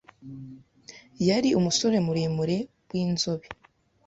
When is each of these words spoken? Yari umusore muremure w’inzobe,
Yari 1.27 1.49
umusore 1.59 1.97
muremure 2.05 2.57
w’inzobe, 2.89 3.47